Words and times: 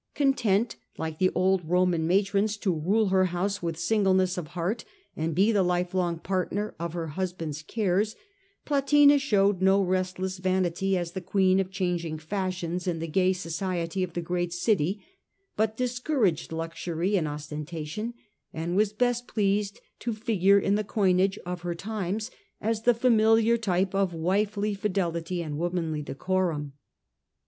Content 0.15 0.77
like 0.97 1.19
the 1.19 1.29
old 1.35 1.63
Roman 1.63 2.07
matrons 2.07 2.57
to 2.57 2.73
rule 2.73 3.09
her 3.09 3.25
house 3.25 3.61
with 3.61 3.77
singleness 3.77 4.35
of 4.35 4.47
heart 4.57 4.83
and 5.15 5.35
be 5.35 5.51
the 5.51 5.61
life 5.61 5.93
long 5.93 6.17
partner 6.17 6.73
of 6.79 6.93
her 6.93 7.09
husband's 7.09 7.61
cares, 7.61 8.15
Plotina 8.65 9.19
showed 9.19 9.61
no 9.61 9.79
restless 9.79 10.39
vanity 10.39 10.97
as 10.97 11.11
the 11.11 11.21
queen 11.21 11.59
of 11.59 11.69
changing 11.69 12.17
fashions 12.17 12.87
in 12.87 12.97
the 12.97 13.05
gay 13.07 13.31
society 13.31 14.01
of 14.01 14.13
the 14.13 14.23
great 14.23 14.51
city, 14.51 15.05
but 15.55 15.77
discouraged 15.77 16.51
luxury 16.51 17.15
and 17.15 17.27
ostentation, 17.27 18.15
and 18.51 18.75
was 18.75 18.93
best 18.93 19.27
pleased 19.27 19.81
to 19.99 20.13
figure 20.13 20.57
in 20.57 20.73
the 20.73 20.83
coinage 20.83 21.37
of 21.45 21.61
her 21.61 21.73
Large 21.73 21.77
out 21.77 21.77
times 21.79 22.31
as 22.59 22.81
the 22.81 22.95
familiar 22.95 23.55
type 23.55 23.93
of 23.93 24.15
wifely 24.15 24.73
fidelity 24.73 25.43
^ibUc 25.43 25.55
womanly 25.57 26.01
decorum. 26.01 26.73